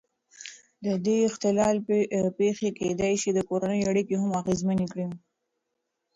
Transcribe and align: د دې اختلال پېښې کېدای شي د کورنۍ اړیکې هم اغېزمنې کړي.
د 0.85 0.87
دې 1.05 1.17
اختلال 1.29 1.75
پېښې 2.39 2.69
کېدای 2.79 3.13
شي 3.21 3.29
د 3.33 3.39
کورنۍ 3.49 3.81
اړیکې 3.89 4.15
هم 4.21 4.31
اغېزمنې 4.41 4.87
کړي. 4.93 5.07